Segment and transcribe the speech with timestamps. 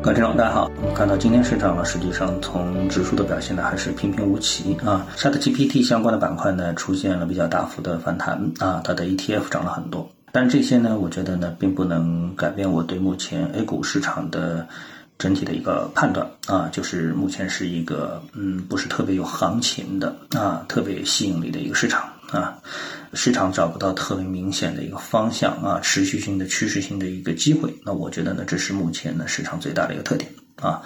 [0.00, 0.70] 各位听众，大家好。
[0.80, 5.04] 我们看到今天市场呢，实际上从指数的表现呢，还是平平无奇啊。
[5.16, 10.08] ChatGPT 相关的板块呢，出现了比较大幅的反弹啊，它的 ETF 涨了很多。
[10.30, 14.66] 但这些呢，我觉得呢，并不能改变我对目前 A 股市场的
[15.18, 22.56] 整体的一个判断啊，就是目前是一个嗯，不是特别有行情的啊，特别吸引力的一个市场啊，
[23.14, 27.74] 市场找不到特别明显的一个方向啊，持续性的趋势性的一个机会。
[27.84, 30.30] 那我觉得呢，这是目前呢市场最大的一个特点
[30.60, 30.82] 啊。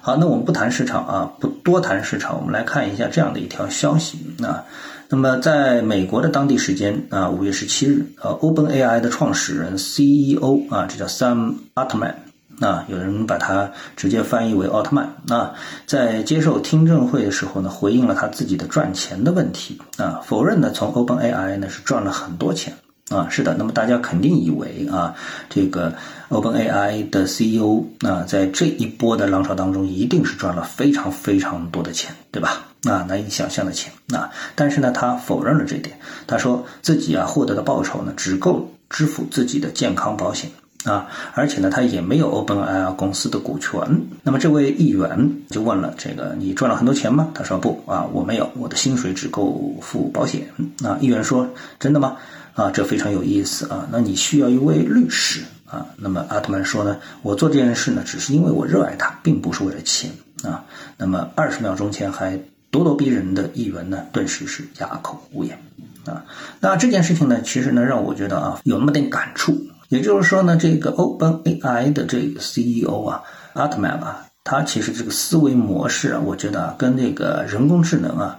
[0.00, 4.64] 好，那我们不谈市场啊，不多谈市场，我们来看一下这样的一条消息啊。
[5.10, 12.14] 那么，在美国的当地时间啊，五月十七日，呃，OpenAI 的创始人 CEO 啊，这叫 Sam Altman
[12.60, 15.54] 啊，有人把它直接翻译为奥特曼啊，
[15.86, 22.74] 在接受听证会的时候呢，回应了他自己的赚钱的问题啊，否认呢从 OpenAI 呢是赚了很多钱。
[23.10, 25.14] 啊，是的，那么大家肯定以为啊，
[25.48, 25.94] 这个
[26.28, 32.66] OpenAI 的 CEO 啊，在这一波的浪潮当中，一定是赚了非常非常多的钱，对吧？
[32.86, 34.30] 啊，难以想象的钱啊！
[34.54, 40.50] 但是呢，他否认了这点，他说自己啊获得的报酬呢，只够支付自己的健康保险
[40.84, 43.80] 啊，而且呢，他也没有 OpenAI 公司的股权。
[44.22, 47.30] 那么这位议员就问了：这个你赚了很多钱吗？
[47.34, 50.46] 他说不啊，我没有，我的薪水只够付保险。
[50.84, 51.48] 啊，议员说：
[51.80, 52.16] 真的吗？
[52.54, 53.88] 啊，这非常有意思啊！
[53.90, 55.86] 那你需要一位律师啊？
[55.96, 60.10] 那么阿特曼说呢，我做这件事呢，只是因为我热爱它，并不是为了钱
[60.42, 60.64] 啊。
[60.96, 62.36] 那么二十秒钟前还
[62.70, 65.58] 咄咄逼人的议员呢，顿时是哑口无言
[66.04, 66.24] 啊。
[66.60, 69.56] 那这件事情呢，其实呢，让我觉得啊，有那么点感触。
[69.88, 73.22] 也就是说呢，这个 Open AI 的这个 CEO 啊，
[73.54, 78.38] 阿特曼啊，他其实这个思维模式啊，我觉得啊跟这个人工智能啊，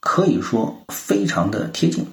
[0.00, 2.04] 可以说非常的贴近。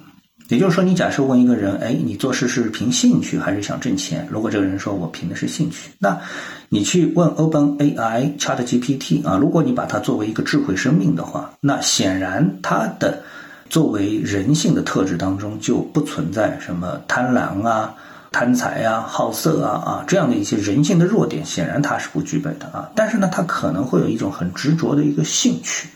[0.48, 4.28] 也就是说，你假设问一个人，哎，你做事是凭兴趣还是想挣钱？
[4.30, 6.22] 如果这个人说我凭的是兴趣，那
[6.70, 13.24] 你去问 Open AI Chat GPT 啊，如果你把它作为一个智慧生命的话，那显然它的
[13.70, 17.96] 作为人性的特质当中就不存在什么贪婪啊、
[18.36, 22.92] 贪财啊、好色啊啊这样的一些人性的弱点，显然他是不具备的啊。
[22.94, 25.88] 但是呢，他可能会有一种很执着的一个兴趣。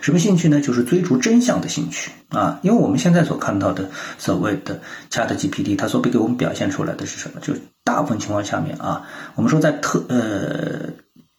[0.00, 0.60] 什么兴趣呢？
[0.60, 2.60] 就是追逐真相的兴趣啊！
[2.62, 7.40] 因为我们现在所看到的所谓的 Chat GPT，它所被给我们表现出来的是什么？
[7.40, 9.02] 就大部分情况下面啊，
[9.34, 10.90] 我们说在特呃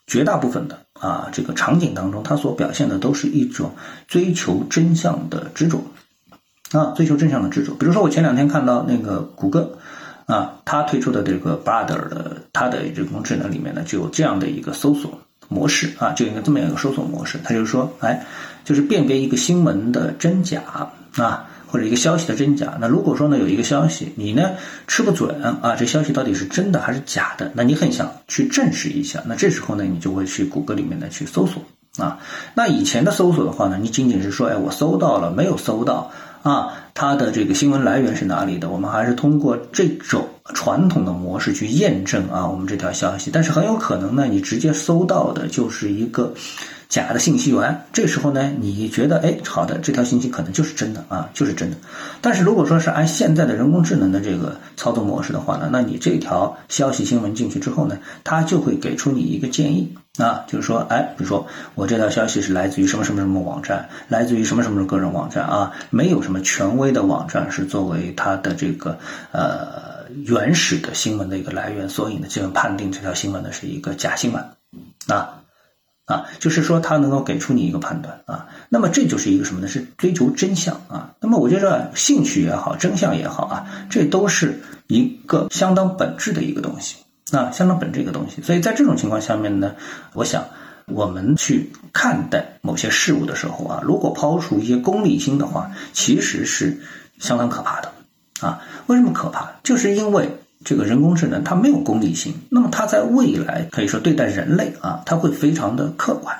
[0.07, 3.71] 绝大部分的啊这个场景当中，它所表现的都是一种
[4.09, 5.81] 追求真相的执着
[6.73, 7.73] 啊，追求真相的执着。
[7.75, 9.79] 比如说，我前两天看到那个谷歌
[10.29, 15.19] 啊，它推出的这个 Bard 的它的人工智能里面呢，就有这样的一个搜索。
[15.51, 18.23] 模式啊，就一个这么样一个搜索模式，它就是说，哎，
[18.63, 20.61] 就是辨别一个新闻的真假
[21.15, 22.77] 啊，或者一个消息的真假。
[22.79, 24.51] 那如果说呢有一个消息，你呢
[24.85, 31.63] 吃不准啊，这消息到底是真的还是假的，那你很想去证实一下，那这时候呢，你就会去谷歌里面呢去搜索
[31.97, 32.19] 啊。
[32.53, 36.11] 那以前的搜索的话呢，你仅仅是说，哎，我搜到了，没有搜到。
[36.43, 38.69] 啊，它的这个新闻来源是哪里的？
[38.69, 43.29] 我们还是通过这种传统的模式去验证啊，我们这条消息。
[43.31, 46.33] 但是很有可能呢，你直接搜到的就是一个。
[46.89, 51.77] 假的信息源，这时候呢，你觉得哎，好的，这条信息可能就是真的啊，就是真的。
[52.19, 61.45] 但是如果说是按现在的人工智能的这个操作模式的话呢，那你这条消息新闻进去之后呢，它就会给出你一个建议啊，就是说，哎，比如说
[61.75, 68.97] 我这条消息是来自于什么什么什么网站，来自于什么什么个人网站啊，没有什么权威的网站是作为它的这个
[69.31, 74.43] 呃原始的新闻的一个来源，所以呢，就判定这条新闻呢是一个假新闻
[75.05, 75.38] 啊。
[76.09, 79.67] 啊，就是说他能够给出你一个判断啊，那么这就是一个什么呢？
[79.67, 81.13] 是追求真相啊。
[81.21, 86.95] 那么我觉得兴趣也好，真相也好啊，这都是一个相当本质的一个东西
[87.31, 88.41] 啊，相当本质一个东西。
[88.41, 89.75] 所以在这种情况下面呢，
[90.13, 90.45] 我想
[90.87, 96.81] 我们去看待某些事物的时候啊，如果抛出一些功利心的话，其实是
[97.19, 97.91] 相当可怕的
[98.41, 98.63] 啊。
[98.87, 99.51] 为什么可怕？
[99.61, 100.39] 就是因为。
[100.63, 106.35] 这个人工智能它没有功利性，那么它在未来可以说对待人类啊，它会非常的客观，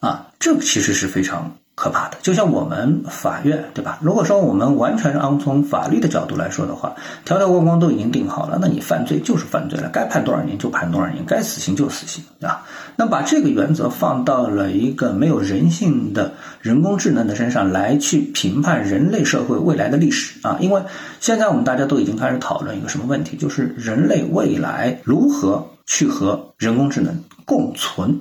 [0.00, 1.56] 啊，这其实是非常。
[1.76, 3.98] 可怕的，就像我们法院，对吧？
[4.00, 6.94] 如果说我们完全按从法律的角度来说的话，
[7.26, 12.64] 条条框框都已经定好了，那你犯罪就是犯罪了，该判多少年就判多少年，该死刑就死刑，啊。
[12.96, 16.32] 那把这个原则放到了一个没有人性的
[16.62, 20.80] 人工智能的身上来去评判人类社会未来的历史啊，因为
[21.20, 28.18] 现在我们大家都已经开始讨论一个什么问题，就是人类未来如何去和人工智能共存。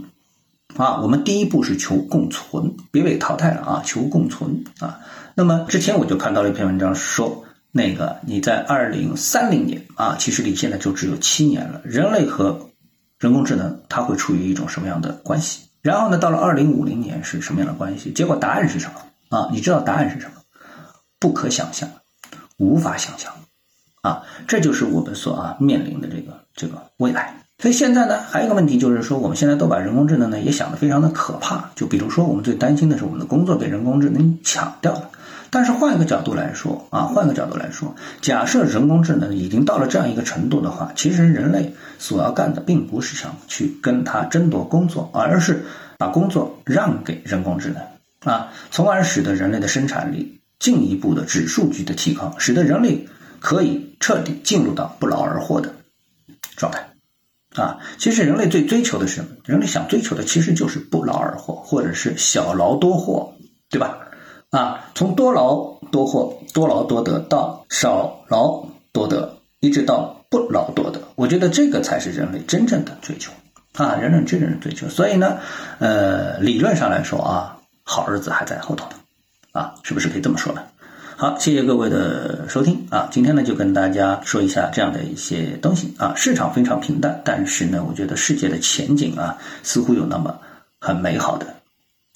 [0.76, 3.82] 啊，我们第一步是求共存，别被淘汰了啊！
[3.86, 5.00] 求共存啊。
[5.34, 12.70] 那么之前我就看到了一篇文章，说那个你在二零三零年啊，其实离现在就只有七年了，人类和
[13.20, 15.70] 人工智能它会处于一种什么样的关系？
[15.82, 18.12] 然后呢，到了二零五零年是什么样的关系？
[18.12, 19.50] 结果答案是什么啊？
[19.54, 20.42] 你知道答案是什么？
[21.20, 21.90] 不可想象，
[22.58, 23.32] 无法想象
[24.02, 24.24] 啊！
[24.46, 27.45] 这就是我们所啊面临的这个这个未来。
[27.58, 31.72] 所以现在呢，还有一个问题就是说，我们现在都把人工智能呢也想得非常的可怕。
[31.76, 35.10] 就比如说，我们最担心的是我们的工作被人工智能抢掉了。
[35.50, 45.64] 但是换一个角度来说啊，换个角度来说，假设人工智能已经到了这样一个程度的话，其实人类所要干的并不是想去跟它争夺工作，而是
[45.98, 53.08] 把工作让给人工智能啊，从而使得人类的生产力进一步的指数级的提高，使得人类
[53.40, 55.74] 可以彻底进入到不劳而获的
[56.58, 56.86] 状态。
[57.56, 59.30] 啊，其实人类最追求的是什么？
[59.46, 63.34] 人类想追求的其实就是不劳而获，或者是小劳多获，
[63.70, 63.98] 对吧？
[64.52, 73.32] 啊，从多劳多获、多劳多得到少劳多得，一直到不劳多得，我觉得这个才是人类真正的追求
[73.74, 74.88] 啊，人类真正的追求。
[74.90, 75.40] 所以呢，
[75.80, 78.96] 呃，理论上来说啊，好日子还在后头呢，
[79.54, 80.62] 啊，是不是可以这么说呢？
[81.18, 83.08] 好，谢谢各位的收听啊！
[83.10, 86.14] 今天呢就跟大家说一下这样的一些东西啊。
[86.14, 90.38] 市场非常平淡，但是呢，我觉得世界的前景啊，似乎有那么
[90.82, 91.48] 很美好的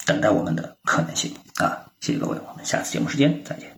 [0.04, 1.80] 等待我们的可能性啊！
[2.00, 3.70] 谢谢各位，我们下次节目时间再见。